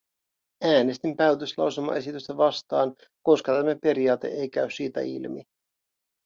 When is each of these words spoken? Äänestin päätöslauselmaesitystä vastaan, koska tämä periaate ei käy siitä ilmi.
Äänestin 0.63 1.15
päätöslauselmaesitystä 1.17 2.37
vastaan, 2.37 2.95
koska 3.23 3.51
tämä 3.57 3.75
periaate 3.83 4.27
ei 4.27 4.49
käy 4.49 4.71
siitä 4.71 5.01
ilmi. 5.01 5.43